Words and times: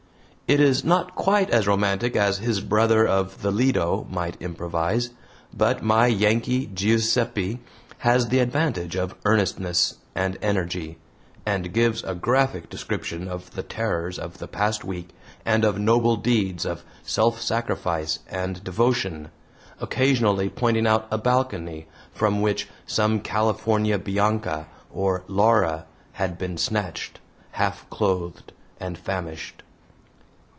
It 0.53 0.59
is 0.59 0.83
not 0.83 1.15
quite 1.15 1.49
as 1.49 1.65
romantic 1.65 2.17
as 2.17 2.39
his 2.39 2.59
brother 2.59 3.07
of 3.07 3.41
the 3.41 3.51
Lido 3.51 4.05
might 4.09 4.35
improvise, 4.41 5.11
but 5.55 5.81
my 5.81 6.07
Yankee 6.07 6.65
"Giuseppe" 6.65 7.59
has 7.99 8.27
the 8.27 8.39
advantage 8.39 8.97
of 8.97 9.15
earnestness 9.23 9.99
and 10.13 10.37
energy, 10.41 10.97
and 11.45 11.71
gives 11.71 12.03
a 12.03 12.13
graphic 12.15 12.67
description 12.69 13.29
of 13.29 13.51
the 13.51 13.63
terrors 13.63 14.19
of 14.19 14.39
the 14.39 14.47
past 14.49 14.83
week 14.83 15.11
and 15.45 15.63
of 15.63 15.79
noble 15.79 16.17
deeds 16.17 16.65
of 16.65 16.83
self 17.01 17.39
sacrifice 17.39 18.19
and 18.29 18.61
devotion, 18.61 19.29
occasionally 19.79 20.49
pointing 20.49 20.85
out 20.85 21.07
a 21.09 21.17
balcony 21.17 21.87
from 22.11 22.41
which 22.41 22.67
some 22.85 23.21
California 23.21 23.97
Bianca 23.97 24.67
or 24.91 25.23
Laura 25.29 25.85
had 26.11 26.37
been 26.37 26.57
snatched, 26.57 27.21
half 27.51 27.89
clothed 27.89 28.51
and 28.81 28.97
famished. 28.97 29.63